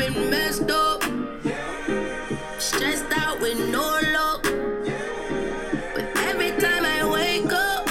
[0.00, 1.02] been messed up.
[2.58, 3.84] Stressed out with no
[4.14, 4.42] luck.
[5.94, 7.86] But every time I wake up,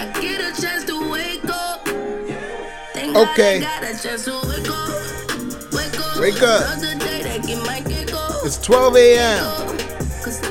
[0.00, 1.86] I get a chance to wake up.
[2.94, 3.60] Thank Okay.
[3.60, 5.72] God I got a chance to wake up.
[5.74, 6.20] Wake up.
[6.20, 6.62] Wake up.
[6.78, 8.44] Another day that get my kick up.
[8.46, 9.44] It's 12 a.m.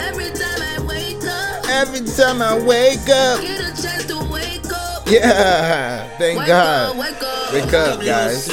[0.02, 3.42] Every time I wake up, Every time I wake up.
[3.42, 5.08] get a chance to wake up.
[5.08, 6.08] Yeah.
[6.20, 6.90] Thank Wake God.
[6.92, 7.54] up, wake up.
[7.54, 8.48] Wake up, guys.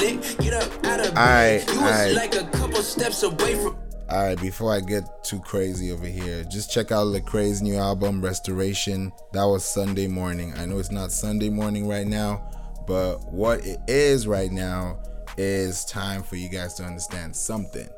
[1.13, 2.15] Alright, alright.
[2.15, 3.77] Like a couple steps away from.
[4.09, 8.25] All right, before I get too crazy over here, just check out Lecrae's new album,
[8.25, 9.13] Restoration.
[9.33, 10.55] That was Sunday morning.
[10.57, 12.51] I know it's not Sunday morning right now,
[12.87, 15.01] but what it is right now
[15.37, 17.91] is time for you guys to understand something.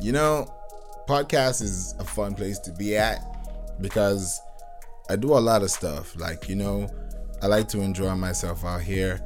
[0.00, 0.52] You know,
[1.06, 3.24] podcast is a fun place to be at
[3.80, 4.40] because
[5.08, 6.16] I do a lot of stuff.
[6.16, 6.88] Like, you know,
[7.40, 9.20] I like to enjoy myself out here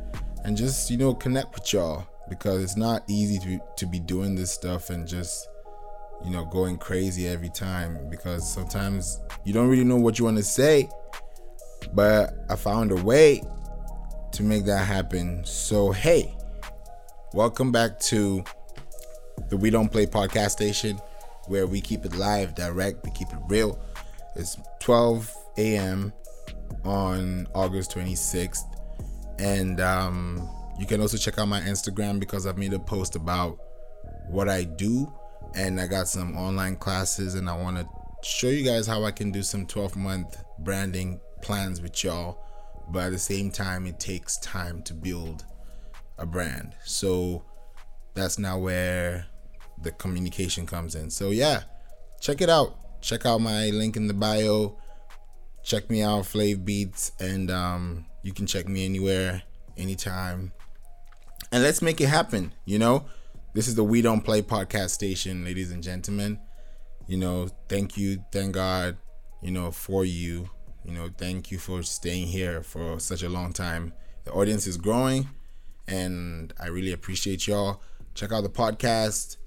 [0.45, 4.35] and just, you know, connect with y'all because it's not easy to, to be doing
[4.35, 5.49] this stuff and just
[6.25, 10.37] you know, going crazy every time because sometimes you don't really know what you want
[10.37, 10.89] to say.
[11.93, 13.43] But I found a way
[14.33, 15.45] to make that happen.
[15.45, 16.35] So, hey,
[17.33, 18.43] welcome back to
[19.49, 20.99] the We Don't Play podcast station
[21.47, 23.79] where we keep it live, direct, we keep it real.
[24.35, 26.13] It's 12 a.m.
[26.85, 28.65] on August 26th.
[29.39, 30.49] And um,
[30.79, 33.59] you can also check out my Instagram because I've made a post about
[34.29, 35.13] what I do.
[35.55, 37.89] And I got some online classes and I want to
[38.23, 42.43] show you guys how I can do some 12 month branding plans with y'all.
[42.89, 45.45] But at the same time it takes time to build
[46.19, 46.75] a brand.
[46.85, 47.45] So
[48.15, 49.27] that's now where
[49.83, 51.11] the communication comes in.
[51.11, 51.63] So yeah
[52.21, 53.01] check it out.
[53.01, 54.79] Check out my link in the bio.
[55.63, 57.13] Check me out Flav Beats.
[57.21, 59.43] And um, you can check me anywhere
[59.77, 60.53] anytime
[61.53, 63.05] and let's make it happen you know
[63.57, 66.39] this is the We Don't Play podcast station, ladies and gentlemen.
[67.07, 68.99] You know, thank you, thank God,
[69.41, 70.51] you know, for you.
[70.85, 73.95] You know, thank you for staying here for such a long time.
[74.25, 75.31] The audience is growing,
[75.89, 77.81] and I really appreciate y'all.
[78.15, 79.39] Check out the podcast,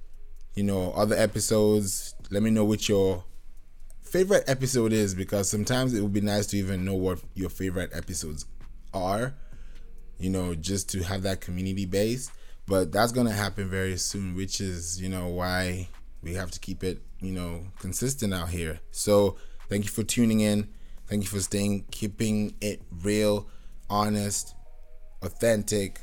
[0.56, 2.16] you know, other episodes.
[2.32, 3.26] Let me know what your
[4.02, 7.92] favorite episode is because sometimes it would be nice to even know what your favorite
[7.94, 8.48] episodes
[8.92, 9.36] are,
[10.20, 12.32] you know, just to have that community base.
[12.68, 15.90] But that's gonna happen very soon which is you know why
[16.22, 18.80] we have to keep it you know consistent out here.
[18.92, 19.38] So
[19.70, 20.70] thank you for tuning in.
[21.08, 23.48] Thank you for staying keeping it real
[23.90, 24.54] honest
[25.24, 26.02] authentic.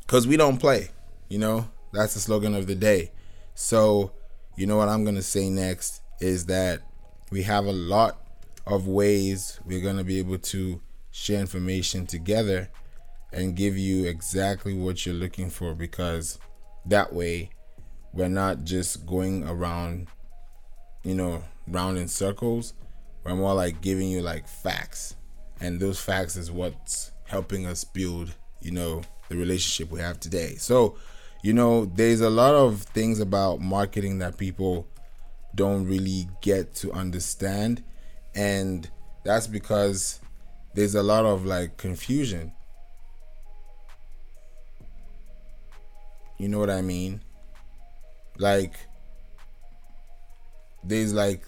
[0.00, 0.90] Because we don't play
[1.28, 1.68] you know?
[1.92, 3.12] That's the slogan of the day.
[3.54, 4.12] So
[4.58, 6.82] you know what i'm gonna say next is that
[7.30, 8.18] we have a lot
[8.66, 10.80] of ways we're gonna be able to
[11.12, 12.68] share information together
[13.32, 16.38] and give you exactly what you're looking for because
[16.86, 17.50] that way
[18.12, 20.08] we're not just going around
[21.04, 22.74] you know round in circles.
[23.24, 25.16] We're more like giving you like facts.
[25.60, 30.54] And those facts is what's helping us build you know the relationship we have today.
[30.56, 30.96] So
[31.42, 34.86] you know there's a lot of things about marketing that people
[35.54, 37.82] don't really get to understand.
[38.34, 38.88] And
[39.24, 40.20] that's because
[40.74, 42.52] there's a lot of like confusion
[46.38, 47.20] You know what I mean?
[48.38, 48.74] Like,
[50.84, 51.44] there's like,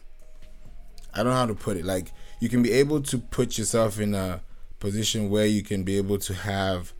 [1.14, 1.84] I don't know how to put it.
[1.84, 4.42] Like, you can be able to put yourself in a
[4.80, 6.92] position where you can be able to have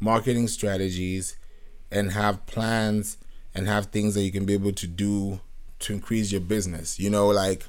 [0.00, 1.36] marketing strategies
[1.90, 3.18] and have plans
[3.54, 5.40] and have things that you can be able to do
[5.80, 6.98] to increase your business.
[6.98, 7.64] You know, like,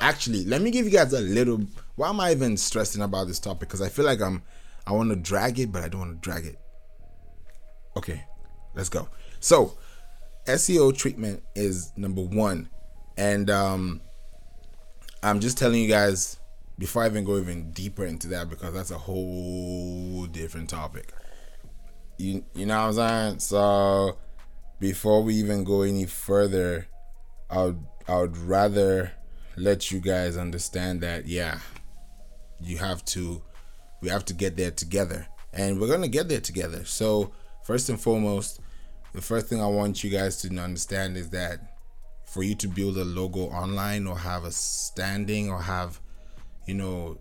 [0.00, 1.62] actually, let me give you guys a little.
[1.96, 3.68] Why am I even stressing about this topic?
[3.68, 4.42] Because I feel like I'm,
[4.86, 6.58] I want to drag it, but I don't want to drag it.
[7.96, 8.24] Okay,
[8.74, 9.08] let's go.
[9.40, 9.76] So,
[10.46, 12.68] SEO treatment is number one,
[13.16, 14.00] and um,
[15.22, 16.38] I'm just telling you guys
[16.78, 21.12] before I even go even deeper into that because that's a whole different topic.
[22.18, 23.38] You you know what I'm saying?
[23.40, 24.18] So
[24.80, 26.88] before we even go any further,
[27.48, 29.12] I would I would rather
[29.56, 31.60] let you guys understand that yeah,
[32.60, 33.42] you have to
[34.00, 36.84] we have to get there together, and we're gonna get there together.
[36.84, 37.32] So
[37.64, 38.60] first and foremost,
[39.12, 41.60] the first thing I want you guys to understand is that
[42.26, 46.00] for you to build a logo online or have a standing or have,
[46.66, 47.18] you know,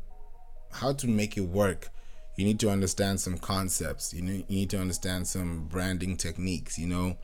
[0.72, 1.90] how to make it work,
[2.38, 4.14] you need to understand some concepts.
[4.14, 7.18] You need, you need to understand some branding techniques, you know.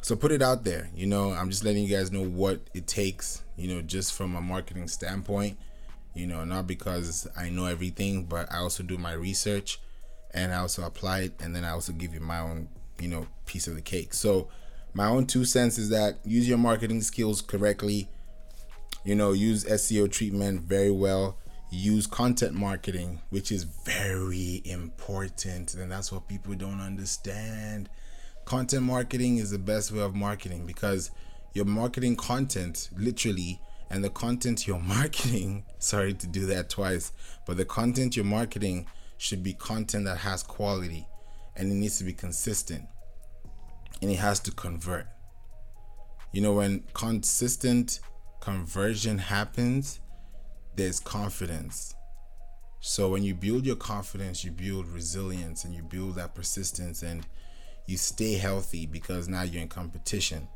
[0.00, 1.32] So put it out there, you know.
[1.32, 4.86] I'm just letting you guys know what it takes, you know, just from a marketing
[4.86, 5.58] standpoint,
[6.14, 9.80] you know, not because I know everything, but I also do my research
[10.32, 12.68] and I also apply it and then I also give you my own
[13.00, 14.14] you know, piece of the cake.
[14.14, 14.48] So
[14.94, 18.08] my own two cents is that use your marketing skills correctly.
[19.04, 21.38] You know, use SEO treatment very well.
[21.70, 25.74] Use content marketing, which is very important.
[25.74, 27.88] And that's what people don't understand.
[28.44, 31.10] Content marketing is the best way of marketing because
[31.52, 33.60] your marketing content literally
[33.90, 37.12] and the content you're marketing sorry to do that twice
[37.46, 38.86] but the content you're marketing
[39.16, 41.06] should be content that has quality
[41.58, 42.84] and it needs to be consistent
[44.00, 45.06] and it has to convert.
[46.32, 48.00] You know when consistent
[48.40, 50.00] conversion happens
[50.76, 51.94] there's confidence.
[52.80, 57.26] So when you build your confidence you build resilience and you build that persistence and
[57.86, 60.48] you stay healthy because now you're in competition.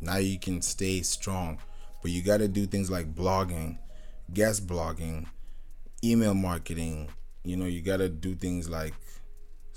[0.00, 1.58] Now you can stay strong
[2.00, 3.78] but you got to do things like blogging,
[4.32, 5.26] guest blogging,
[6.04, 7.08] email marketing.
[7.44, 8.94] You know, you got to do things like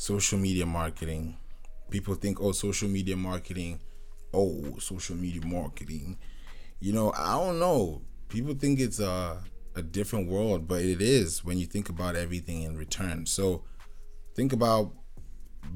[0.01, 1.37] social media marketing.
[1.91, 3.79] People think, oh, social media marketing,
[4.33, 6.17] oh, social media marketing.
[6.79, 8.01] You know, I don't know.
[8.27, 9.43] People think it's a,
[9.75, 13.27] a different world, but it is when you think about everything in return.
[13.27, 13.63] So
[14.33, 14.91] think about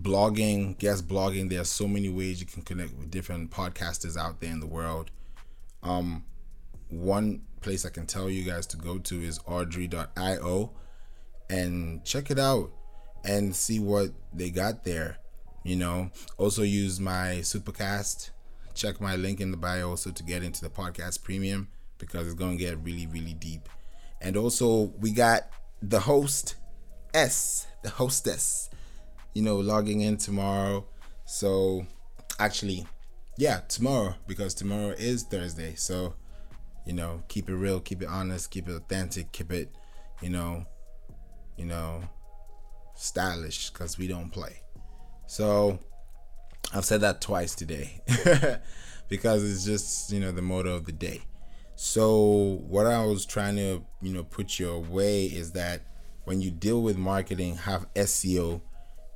[0.01, 1.51] blogging, guest blogging.
[1.51, 4.65] There are so many ways you can connect with different podcasters out there in the
[4.65, 5.11] world.
[5.83, 6.25] Um,
[6.89, 10.71] one place I can tell you guys to go to is audrey.io
[11.47, 12.71] and check it out
[13.25, 15.17] and see what they got there.
[15.63, 18.29] You know, also use my supercast.
[18.75, 22.35] Check my link in the bio also to get into the podcast premium because it's
[22.35, 23.67] going to get really, really deep.
[24.21, 25.49] And also, we got
[25.81, 26.55] the host
[27.13, 28.69] S, the hostess,
[29.33, 30.85] you know, logging in tomorrow.
[31.25, 31.85] So,
[32.37, 32.85] actually,
[33.37, 35.75] yeah, tomorrow because tomorrow is Thursday.
[35.75, 36.13] So,
[36.85, 39.73] you know, keep it real, keep it honest, keep it authentic, keep it,
[40.21, 40.65] you know,
[41.57, 42.03] you know,
[42.95, 44.61] stylish because we don't play.
[45.27, 45.79] So
[46.73, 48.01] I've said that twice today
[49.09, 51.21] because it's just, you know, the motto of the day.
[51.75, 55.81] So what I was trying to, you know, put your way is that
[56.23, 58.61] when you deal with marketing, have SEO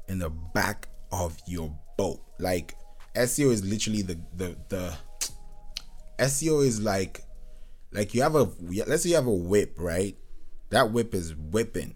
[0.08, 2.22] in the back of your boat.
[2.40, 2.76] Like
[3.16, 4.94] SEO is literally the the the
[6.20, 7.22] SEO is like
[7.92, 8.50] like you have a
[8.88, 10.18] let's say you have a whip, right?
[10.70, 11.96] That whip is whipping.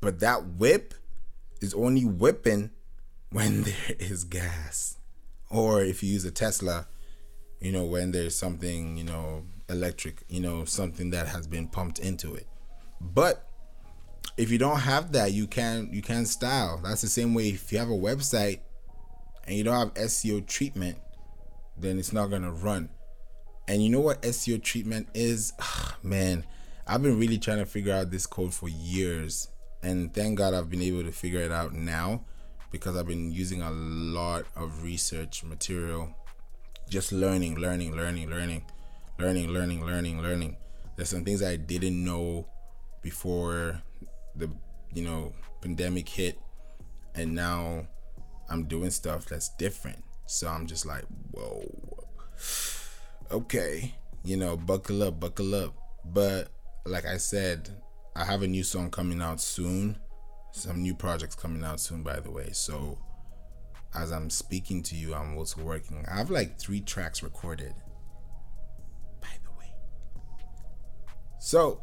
[0.00, 0.94] But that whip
[1.60, 2.70] is only whipping
[3.30, 4.98] when there is gas.
[5.50, 6.88] Or if you use a Tesla,
[7.60, 11.98] you know, when there's something, you know, electric, you know, something that has been pumped
[11.98, 12.46] into it.
[13.00, 13.48] But
[14.36, 16.80] if you don't have that, you can you can style.
[16.82, 18.60] That's the same way if you have a website
[19.46, 20.98] and you don't have SEO treatment,
[21.76, 22.90] then it's not gonna run.
[23.68, 25.52] And you know what SEO treatment is?
[26.02, 26.44] man,
[26.86, 29.48] I've been really trying to figure out this code for years.
[29.86, 32.24] And thank God I've been able to figure it out now
[32.72, 36.12] because I've been using a lot of research material.
[36.90, 38.64] Just learning, learning, learning, learning,
[39.20, 40.56] learning, learning, learning, learning.
[40.96, 42.48] There's some things I didn't know
[43.00, 43.80] before
[44.34, 44.50] the
[44.92, 46.40] you know pandemic hit
[47.14, 47.86] and now
[48.50, 50.02] I'm doing stuff that's different.
[50.26, 51.62] So I'm just like, whoa
[53.30, 53.94] okay,
[54.24, 55.74] you know, buckle up, buckle up.
[56.04, 56.48] But
[56.84, 57.70] like I said,
[58.16, 59.98] I have a new song coming out soon.
[60.52, 62.48] Some new projects coming out soon, by the way.
[62.52, 62.98] So
[63.94, 66.04] as I'm speaking to you, I'm also working.
[66.10, 67.74] I have like three tracks recorded.
[69.20, 69.72] By the way.
[71.38, 71.82] So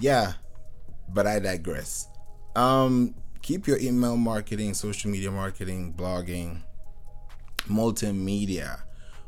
[0.00, 0.34] yeah,
[1.08, 2.08] but I digress.
[2.56, 6.62] Um, keep your email marketing, social media marketing, blogging,
[7.68, 8.80] multimedia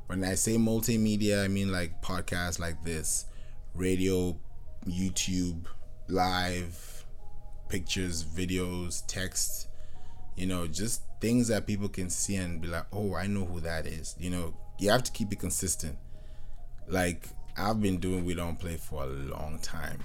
[0.07, 3.27] when I say multimedia, I mean like podcasts like this,
[3.75, 4.39] radio,
[4.87, 5.65] YouTube,
[6.09, 7.05] live,
[7.69, 9.69] pictures, videos, text,
[10.37, 13.61] you know, just things that people can see and be like, oh, I know who
[13.61, 14.15] that is.
[14.19, 15.97] You know, you have to keep it consistent.
[16.87, 20.05] Like, I've been doing We Don't Play for a long time.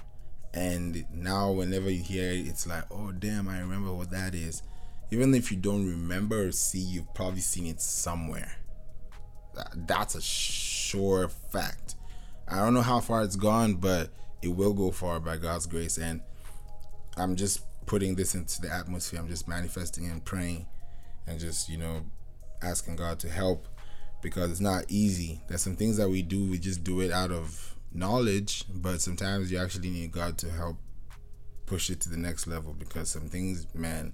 [0.52, 4.62] And now, whenever you hear it, it's like, oh, damn, I remember what that is.
[5.10, 8.56] Even if you don't remember or see, you've probably seen it somewhere
[9.86, 11.94] that's a sure fact.
[12.48, 14.10] I don't know how far it's gone, but
[14.42, 15.98] it will go far by God's grace.
[15.98, 16.20] And
[17.16, 19.20] I'm just putting this into the atmosphere.
[19.20, 20.66] I'm just manifesting and praying
[21.26, 22.02] and just, you know,
[22.62, 23.66] asking God to help
[24.22, 25.40] because it's not easy.
[25.48, 29.50] There's some things that we do, we just do it out of knowledge, but sometimes
[29.50, 30.76] you actually need God to help
[31.66, 34.12] push it to the next level because some things, man,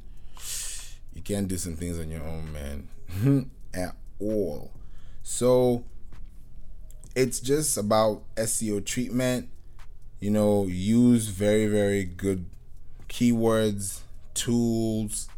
[1.14, 4.72] you can't do some things on your own, man, at all.
[5.22, 5.84] So
[7.14, 9.48] it's just about SEO treatment.
[10.26, 12.46] You know, use very, very good
[13.08, 14.00] keywords,
[14.34, 15.28] tools,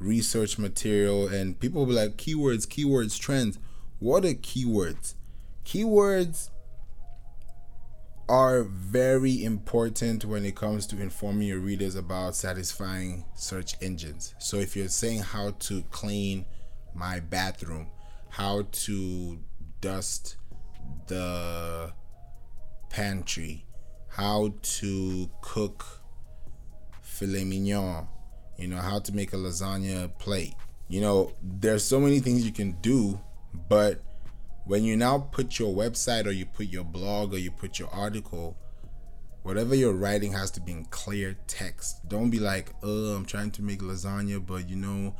[0.00, 3.60] research material and people be like keywords, keywords, trends.
[4.00, 5.14] What are keywords?
[5.64, 6.50] Keywords
[8.28, 14.34] are very important when it comes to informing your readers about satisfying search engines.
[14.40, 16.46] So if you're saying how to clean
[16.96, 17.86] my bathroom,
[18.30, 19.38] how to
[19.80, 20.34] dust
[21.06, 21.92] the
[22.90, 23.66] pantry,
[24.12, 25.86] how to cook
[27.00, 28.06] filet mignon,
[28.58, 30.54] you know, how to make a lasagna plate.
[30.88, 33.18] You know, there's so many things you can do,
[33.70, 34.02] but
[34.66, 37.88] when you now put your website or you put your blog or you put your
[37.88, 38.54] article,
[39.44, 42.06] whatever you're writing has to be in clear text.
[42.06, 45.14] Don't be like, oh, I'm trying to make lasagna, but you know,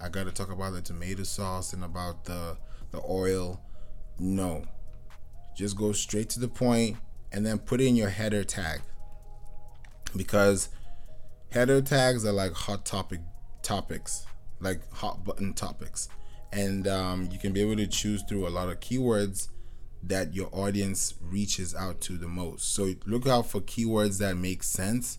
[0.00, 2.56] I gotta talk about the tomato sauce and about the
[2.92, 3.60] the oil.
[4.18, 4.64] No.
[5.54, 6.96] Just go straight to the point
[7.32, 8.80] and then put in your header tag.
[10.16, 10.68] Because
[11.50, 13.20] header tags are like hot topic
[13.62, 14.26] topics,
[14.60, 16.08] like hot button topics
[16.52, 19.48] and um, you can be able to choose through a lot of keywords
[20.02, 22.72] that your audience reaches out to the most.
[22.72, 25.18] So look out for keywords that make sense,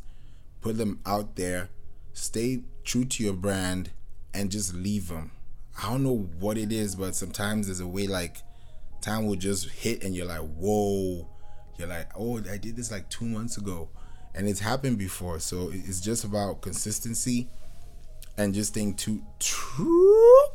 [0.61, 1.69] put them out there,
[2.13, 3.91] stay true to your brand,
[4.33, 5.31] and just leave them.
[5.81, 8.37] I don't know what it is, but sometimes there's a way like
[9.01, 11.29] time will just hit and you're like, whoa.
[11.79, 13.89] You're like, oh, I did this like two months ago.
[14.35, 15.39] And it's happened before.
[15.39, 17.49] So it's just about consistency
[18.37, 18.95] and just staying
[19.39, 20.45] true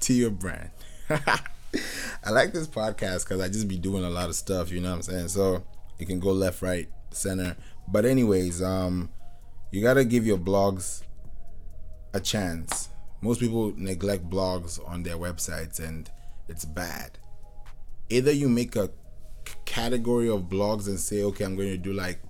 [0.00, 0.70] to your brand.
[1.10, 4.90] I like this podcast because I just be doing a lot of stuff, you know
[4.90, 5.28] what I'm saying?
[5.28, 5.64] So
[5.98, 7.56] it can go left, right, center.
[7.86, 9.10] But anyways, um,
[9.70, 11.02] you gotta give your blogs
[12.14, 12.88] a chance.
[13.20, 16.10] Most people neglect blogs on their websites and
[16.48, 17.18] it's bad.
[18.08, 18.90] Either you make a
[19.64, 22.20] category of blogs and say, okay, I'm going to do like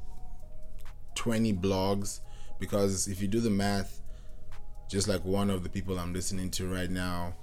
[1.14, 2.20] 20 blogs
[2.58, 4.00] because if you do the math,
[4.90, 7.34] just like one of the people I'm listening to right now,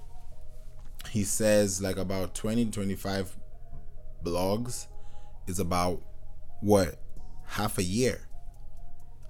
[1.10, 3.38] he says like about 20 25
[4.24, 4.88] blogs
[5.48, 6.02] is about
[6.62, 7.00] what
[7.46, 8.28] half a year.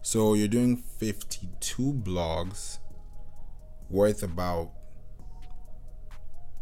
[0.02, 2.78] So you're doing 52 blogs
[3.90, 4.72] worth about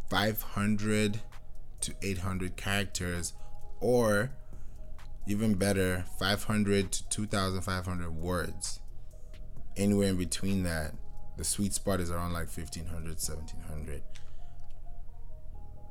[0.09, 1.19] 500
[1.81, 3.33] to 800 characters
[3.83, 4.31] or
[5.27, 8.79] even better 500 to 2500 words
[9.75, 10.93] anywhere in between that
[11.37, 14.01] the sweet spot is around like 1500 1700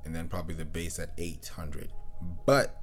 [0.04, 1.90] and then probably the base at 800.
[2.46, 2.80] But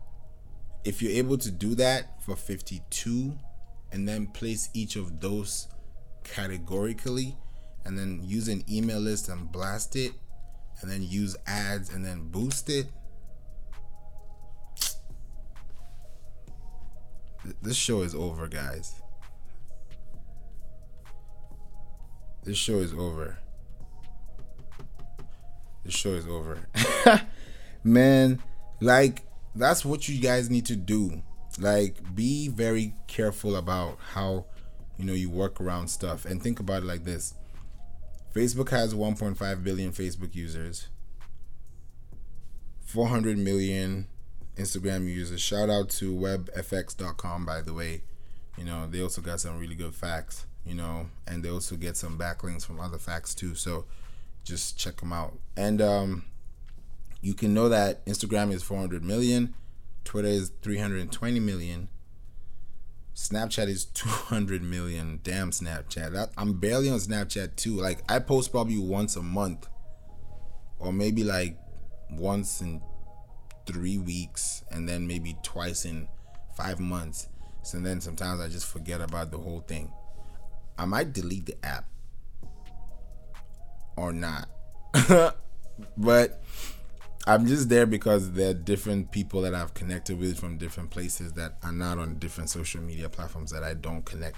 [0.85, 3.37] if you're able to do that for 52
[3.91, 5.67] and then place each of those
[6.23, 7.35] categorically
[7.83, 10.13] and then use an email list and blast it
[10.81, 12.87] and then use ads and then boost it
[17.61, 19.01] this show is over guys
[22.43, 23.37] this show is over
[25.89, 26.67] the show is over.
[27.83, 28.43] Man,
[28.79, 29.23] like
[29.55, 31.23] that's what you guys need to do.
[31.59, 34.45] Like be very careful about how
[34.97, 37.33] you know you work around stuff and think about it like this.
[38.35, 40.89] Facebook has 1.5 billion Facebook users.
[42.85, 44.07] 400 million
[44.59, 45.41] Instagram users.
[45.41, 48.03] Shout out to webfx.com by the way.
[48.57, 51.95] You know, they also got some really good facts, you know, and they also get
[51.95, 53.55] some backlinks from other facts too.
[53.55, 53.85] So
[54.43, 55.37] just check them out.
[55.55, 56.25] And um,
[57.21, 59.53] you can know that Instagram is 400 million,
[60.03, 61.87] Twitter is 320 million,
[63.19, 65.19] Snapchat is 200 million.
[65.23, 66.31] Damn Snapchat.
[66.37, 67.75] I'm barely on Snapchat too.
[67.75, 69.67] Like I post probably once a month,
[70.79, 71.57] or maybe like
[72.11, 72.81] once in
[73.71, 76.07] three weeks, and then maybe twice in
[76.57, 77.27] five months.
[77.61, 79.91] So then sometimes I just forget about the whole thing.
[80.77, 81.85] I might delete the app
[83.95, 84.49] or not.
[85.97, 86.41] but
[87.27, 91.33] I'm just there because there are different people that I've connected with from different places
[91.33, 94.37] that are not on different social media platforms that I don't connect,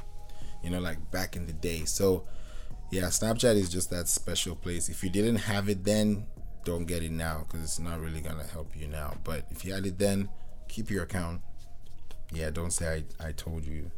[0.64, 1.86] you know, like back in the day.
[1.86, 2.26] So,
[2.92, 4.90] yeah, Snapchat is just that special place.
[4.90, 6.26] If you didn't have it then,
[6.64, 9.16] don't get it now because it's not really gonna help you now.
[9.24, 10.30] But if you had it then,
[10.68, 11.42] keep your account.
[12.32, 13.92] Yeah, don't say I, I told you.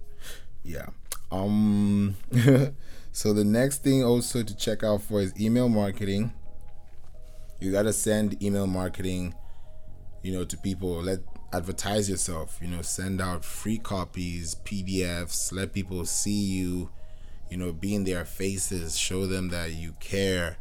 [0.64, 0.88] Yeah.
[1.32, 2.16] Um
[3.12, 6.34] So the next thing also to check out for is email marketing.
[7.60, 9.36] You gotta send email marketing,
[10.24, 11.02] you know, to people.
[11.02, 11.20] Let
[11.54, 12.58] advertise yourself.
[12.60, 15.54] You know, send out free copies, PDFs.
[15.54, 16.90] Let people see you.
[17.52, 18.98] You know, be in their faces.
[18.98, 20.58] Show them that you care.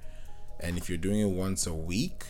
[0.63, 2.25] And if you're doing it once a week,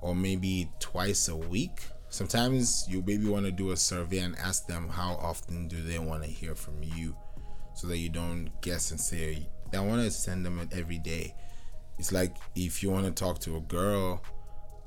[0.00, 4.66] or maybe twice a week, sometimes you maybe want to do a survey and ask
[4.66, 7.16] them how often do they want to hear from you
[7.74, 11.34] so that you don't guess and say I want to send them every day.
[11.98, 14.22] it's like if you want to talk to a girl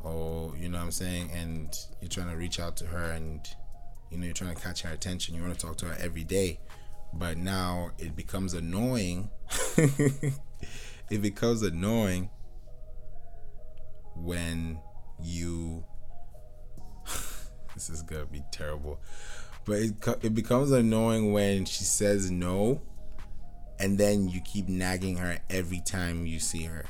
[0.01, 3.48] or you know what I'm saying and you're trying to reach out to her and
[4.09, 6.24] you know you're trying to catch her attention you want to talk to her every
[6.24, 6.59] day
[7.13, 9.29] but now it becomes annoying
[9.77, 12.29] it becomes annoying
[14.23, 14.79] when
[15.21, 15.83] you
[17.73, 18.99] this is gonna be terrible
[19.65, 22.81] but it, it becomes annoying when she says no
[23.79, 26.85] and then you keep nagging her every time you see her.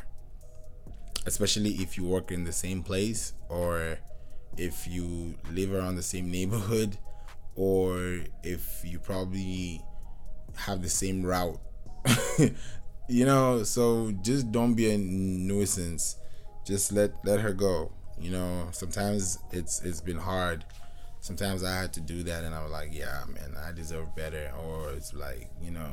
[1.26, 4.00] Especially if you work in the same place or
[4.58, 6.98] if you live around the same neighborhood
[7.56, 9.82] or if you probably
[10.56, 11.60] have the same route.
[13.12, 16.18] You know so just don't be a nuisance
[16.70, 17.92] just let let her go.
[18.20, 20.64] You know sometimes it's it's been hard.
[21.22, 24.52] Sometimes i had to do that and i was like yeah man i deserve better.
[24.64, 25.92] Or it's like you know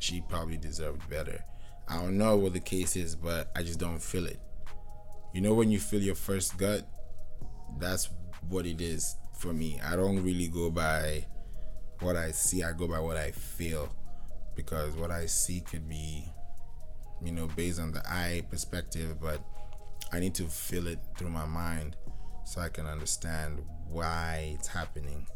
[0.00, 1.42] she probably deserved better.
[1.88, 4.40] I don't know what the case is but i just don't feel it.
[5.32, 6.82] You know when you feel your first gut
[7.78, 8.10] that's
[8.48, 9.80] what it is for me.
[9.84, 11.24] I don't really go by
[12.00, 12.64] what i see.
[12.64, 13.88] I go by what i feel
[14.56, 16.24] because what i see could be
[17.24, 19.40] you know based on the eye perspective but
[20.12, 21.96] i need to feel it through my mind
[22.44, 25.26] so i can understand why it's happening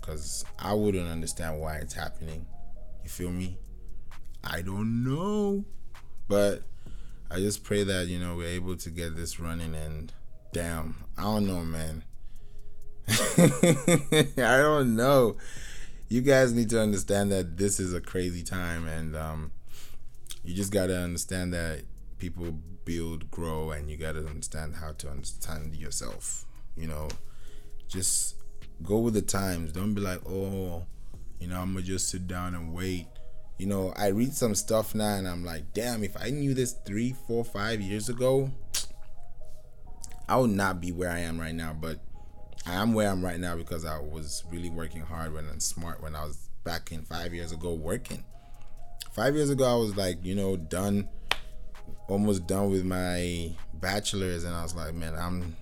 [0.00, 2.46] because i wouldn't understand why it's happening
[3.02, 3.58] you feel me
[4.44, 5.64] i don't know
[6.28, 6.62] but
[7.30, 10.12] I just pray that you know we're able to get this running and
[10.52, 12.04] damn, I don't know, man.
[13.08, 15.36] I don't know.
[16.08, 19.50] You guys need to understand that this is a crazy time and um,
[20.44, 21.82] you just got to understand that
[22.18, 22.52] people
[22.84, 26.46] build, grow and you got to understand how to understand yourself.
[26.76, 27.08] You know,
[27.88, 28.36] just
[28.82, 29.72] go with the times.
[29.72, 30.86] Don't be like, "Oh,
[31.40, 33.06] you know, I'm to just sit down and wait."
[33.58, 36.72] you know, I read some stuff now and I'm like, damn, if I knew this
[36.84, 38.50] three, four, five years ago,
[40.28, 41.72] I would not be where I am right now.
[41.72, 42.00] But
[42.66, 46.02] I am where I'm right now because I was really working hard when I'm smart
[46.02, 48.24] when I was back in five years ago working.
[49.12, 51.08] Five years ago, I was like, you know, done,
[52.08, 55.56] almost done with my bachelor's, and I was like, man, I'm,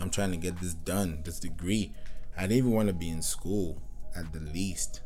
[0.00, 1.92] I'm trying to get this done, this degree.
[2.36, 3.80] I didn't even want to be in school
[4.16, 5.00] at the least.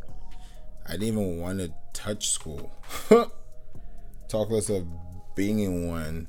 [0.87, 2.73] I didn't even want to touch school.
[4.29, 4.87] Talk less of
[5.35, 6.29] being in one.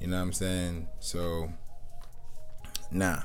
[0.00, 0.88] You know what I'm saying?
[0.98, 1.52] So,
[2.90, 3.22] nah.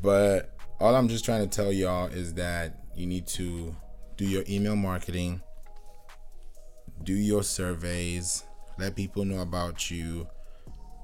[0.00, 3.74] But all I'm just trying to tell y'all is that you need to
[4.16, 5.40] do your email marketing,
[7.02, 8.44] do your surveys,
[8.78, 10.28] let people know about you.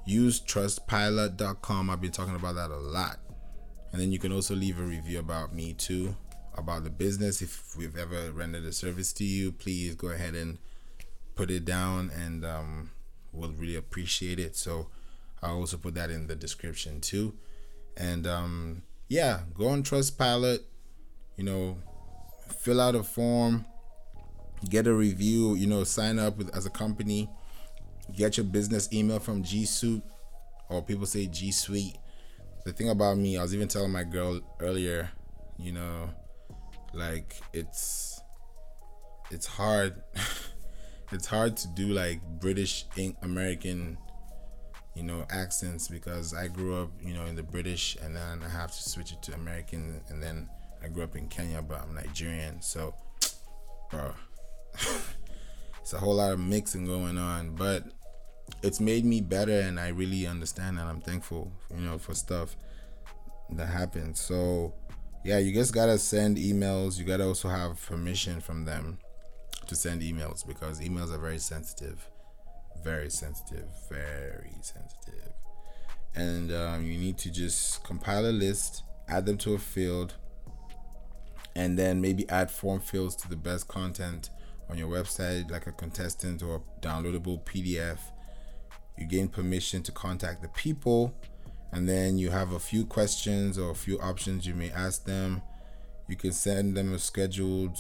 [0.07, 1.91] Use trustpilot.com.
[1.91, 3.19] I've been talking about that a lot.
[3.93, 6.15] And then you can also leave a review about me too
[6.59, 7.41] about the business.
[7.41, 10.59] If we've ever rendered a service to you, please go ahead and
[11.35, 12.91] put it down, and um,
[13.33, 14.57] we'll really appreciate it.
[14.57, 14.89] So
[15.43, 17.35] I'll also put that in the description too.
[17.97, 20.61] And um, yeah, go on Trustpilot.
[21.37, 21.79] You know,
[22.59, 23.65] fill out a form,
[24.69, 25.55] get a review.
[25.55, 27.31] You know, sign up with as a company.
[28.17, 30.03] Get your business email from G Suite,
[30.69, 31.97] or people say G Suite.
[32.65, 35.11] The thing about me, I was even telling my girl earlier.
[35.59, 36.11] You know,
[36.93, 38.21] like it's
[39.31, 39.95] it's hard
[41.13, 42.87] it's hard to do like british
[43.23, 43.99] american
[44.95, 48.49] you know accents because i grew up you know in the british and then i
[48.49, 50.49] have to switch it to american and then
[50.83, 52.95] i grew up in kenya but i'm nigerian so
[53.91, 54.13] bro
[55.81, 57.85] it's a whole lot of mixing going on but
[58.63, 62.57] it's made me better and i really understand and i'm thankful you know for stuff
[63.51, 64.73] that happened so
[65.25, 66.99] yeah, you just gotta send emails.
[66.99, 68.99] You gotta also have permission from them
[69.67, 72.09] to send emails because emails are very sensitive,
[72.83, 75.33] very sensitive, very sensitive.
[76.15, 80.15] And um, you need to just compile a list, add them to a field,
[81.55, 84.31] and then maybe add form fields to the best content
[84.71, 87.99] on your website, like a contestant or a downloadable PDF.
[88.99, 91.15] You gain permission to contact the people
[91.73, 95.43] and then you have a few questions or a few options you may ask them.
[96.09, 97.77] You can send them a scheduled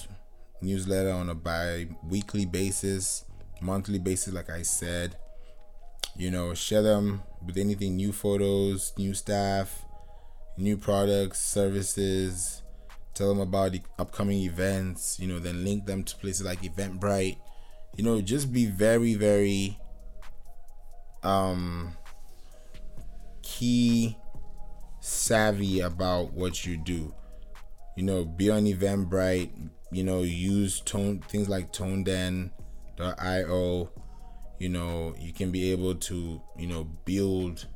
[0.60, 3.24] newsletter on a bi-weekly basis,
[3.60, 5.16] monthly basis, like I said.
[6.16, 9.84] You know, share them with anything new photos, new staff,
[10.56, 12.62] new products, services.
[13.14, 15.18] Tell them about the upcoming events.
[15.18, 17.38] You know, then link them to places like Eventbrite.
[17.96, 19.78] You know, just be very, very
[21.22, 21.92] um
[23.42, 24.16] key
[25.00, 27.14] savvy about what you do.
[27.96, 29.70] You know, be on Eventbrite.
[29.90, 32.50] You know, use tone things like ToneDen.io.
[34.58, 37.66] you know, you can be able to, you know, build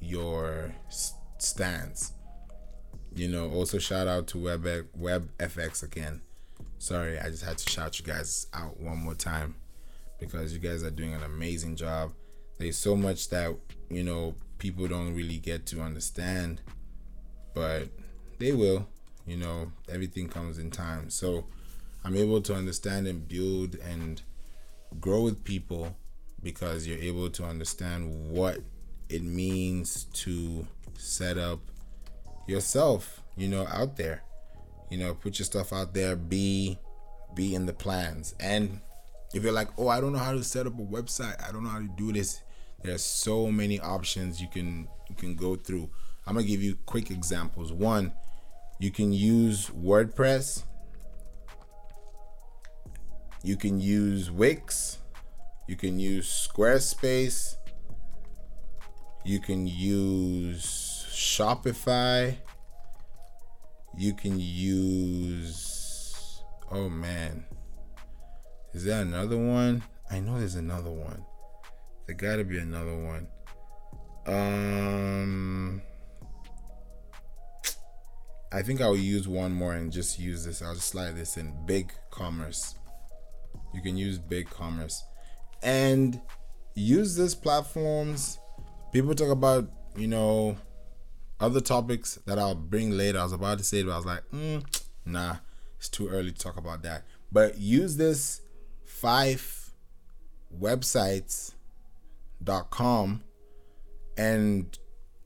[0.00, 0.74] your
[1.38, 2.12] stance.
[3.14, 4.66] You know, also shout out to Web
[4.98, 6.22] WebFX again.
[6.78, 9.56] Sorry, I just had to shout you guys out one more time
[10.18, 12.12] because you guys are doing an amazing job.
[12.62, 13.54] There's so much that,
[13.90, 16.60] you know, people don't really get to understand,
[17.54, 17.88] but
[18.38, 18.86] they will.
[19.26, 21.10] You know, everything comes in time.
[21.10, 21.44] So
[22.04, 24.22] I'm able to understand and build and
[25.00, 25.96] grow with people
[26.42, 28.58] because you're able to understand what
[29.08, 30.66] it means to
[30.98, 31.60] set up
[32.46, 34.22] yourself, you know, out there.
[34.90, 36.78] You know, put your stuff out there, be
[37.34, 38.34] be in the plans.
[38.38, 38.80] And
[39.32, 41.42] if you're like, "Oh, I don't know how to set up a website.
[41.42, 42.40] I don't know how to do this."
[42.82, 45.88] There's so many options you can you can go through.
[46.26, 47.72] I'm to give you quick examples.
[47.72, 48.12] One,
[48.78, 50.64] you can use WordPress.
[53.42, 54.98] You can use Wix.
[55.68, 57.56] You can use Squarespace.
[59.24, 62.36] You can use Shopify.
[63.96, 65.62] You can use.
[66.70, 67.44] Oh man.
[68.72, 69.82] Is that another one?
[70.10, 71.24] I know there's another one.
[72.06, 73.26] There gotta be another one.
[74.26, 75.82] Um.
[78.52, 80.60] I think I'll use one more and just use this.
[80.60, 82.74] I'll just slide this in big commerce.
[83.72, 85.00] You can use BigCommerce
[85.62, 86.20] and
[86.74, 88.38] use these platforms.
[88.92, 90.56] People talk about, you know,
[91.40, 93.18] other topics that I'll bring later.
[93.18, 94.62] I was about to say it, but I was like, mm,
[95.06, 95.36] nah,
[95.78, 97.04] it's too early to talk about that.
[97.30, 98.42] But use this
[98.84, 99.70] five
[102.42, 103.22] websites.com
[104.16, 104.78] and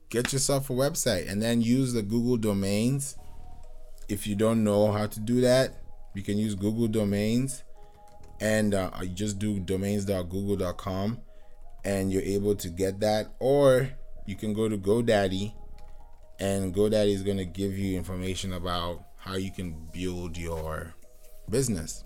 [0.09, 3.17] get yourself a website and then use the Google domains.
[4.07, 5.81] If you don't know how to do that,
[6.15, 7.63] you can use Google domains
[8.39, 11.19] and uh, just do domains.google.com
[11.83, 13.89] and you're able to get that or
[14.25, 15.53] you can go to GoDaddy
[16.39, 20.93] and GoDaddy is going to give you information about how you can build your
[21.49, 22.03] business.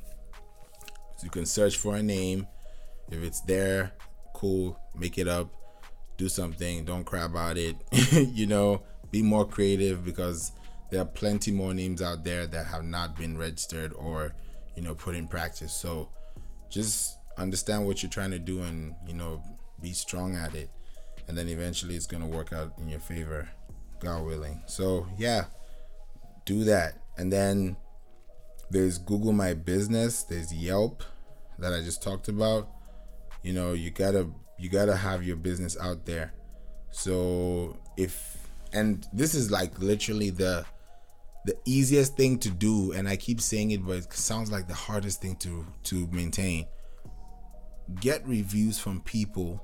[1.17, 2.47] So you can search for a name.
[3.12, 3.91] If it's there,
[4.41, 5.49] cool, make it up,
[6.17, 7.75] do something, don't cry about it.
[8.12, 10.51] you know, be more creative because
[10.89, 14.34] there are plenty more names out there that have not been registered or,
[14.75, 15.73] you know, put in practice.
[15.73, 16.10] So
[16.71, 19.41] just understand what you're trying to do and you know
[19.82, 20.69] be strong at it
[21.27, 23.49] and then eventually it's going to work out in your favor
[23.99, 25.45] god willing so yeah
[26.45, 27.75] do that and then
[28.69, 31.04] there's google my business there's yelp
[31.60, 32.69] that i just talked about
[33.43, 36.34] you know you gotta you gotta have your business out there.
[36.91, 38.38] So if
[38.73, 40.65] and this is like literally the
[41.45, 44.75] the easiest thing to do and i keep saying it but it sounds like the
[44.75, 46.65] hardest thing to to maintain.
[47.99, 49.62] Get reviews from people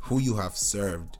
[0.00, 1.18] who you have served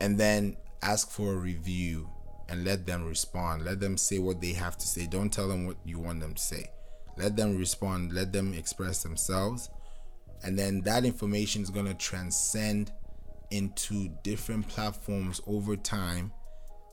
[0.00, 2.08] and then ask for a review
[2.48, 3.64] and let them respond.
[3.64, 5.06] Let them say what they have to say.
[5.06, 6.70] Don't tell them what you want them to say
[7.16, 9.70] let them respond let them express themselves.
[10.42, 12.92] And then that information is going to transcend
[13.50, 16.32] into different platforms over time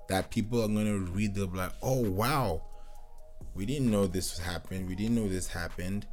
[0.08, 1.36] that people are going to read.
[1.36, 2.64] They'll be like oh wow.
[3.56, 4.88] We didn't know this happened.
[4.88, 6.08] We didn't know this happened.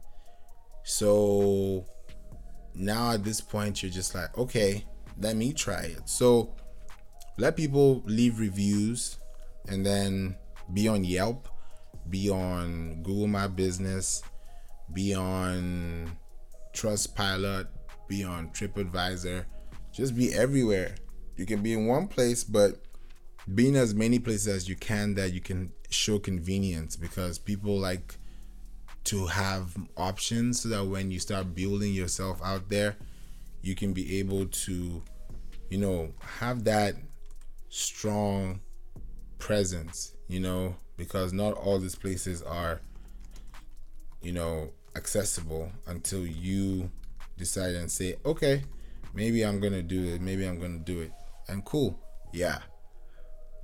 [0.82, 1.86] So
[2.74, 4.84] now at this point you're just like okay
[5.18, 6.08] let me try it.
[6.08, 6.54] So
[7.36, 9.18] let people leave reviews
[9.68, 10.36] and then
[10.72, 11.48] be on yelp
[12.10, 14.22] be on google my business
[14.92, 16.10] be on
[16.74, 17.66] trustpilot
[18.10, 19.46] be on tripadvisor.
[19.92, 20.96] Just be everywhere.
[21.36, 22.82] You can be in one place but
[23.54, 28.16] being as many places as you can that you can show convenience because people like
[29.04, 32.96] to have options so that when you start building yourself out there
[33.62, 35.02] you can be able to
[35.70, 36.94] you know have that
[37.70, 38.60] strong
[39.38, 42.80] presence you know because not all these places are
[44.22, 46.90] you know accessible until you
[47.36, 48.62] decide and say okay
[49.14, 51.10] maybe i'm gonna do it maybe i'm gonna do it
[51.48, 51.98] and cool
[52.32, 52.58] yeah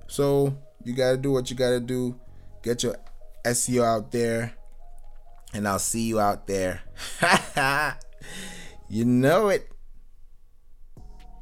[0.08, 2.18] so you got to do what you got to do.
[2.62, 2.96] Get your
[3.44, 4.54] SEO out there,
[5.52, 6.82] and I'll see you out there.
[8.88, 9.68] you know it.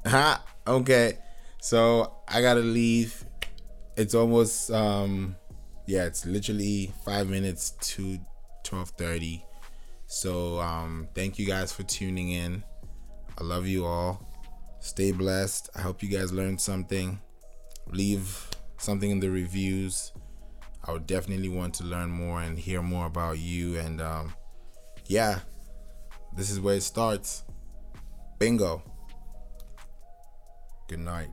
[0.07, 0.43] Ha.
[0.67, 1.19] okay.
[1.61, 3.25] So I gotta leave.
[3.97, 5.37] It's almost um,
[5.87, 6.05] yeah.
[6.05, 8.19] It's literally five minutes to
[8.63, 9.45] twelve thirty.
[10.07, 12.63] So um, thank you guys for tuning in.
[13.39, 14.31] I love you all.
[14.81, 15.71] Stay blessed.
[15.75, 17.19] I hope you guys learned something.
[17.91, 20.13] Leave something in the reviews.
[20.85, 23.79] I would definitely want to learn more and hear more about you.
[23.79, 24.35] And um,
[25.07, 25.41] yeah,
[26.37, 27.45] this is where it starts.
[28.39, 28.83] Bingo.
[30.89, 31.31] Good night.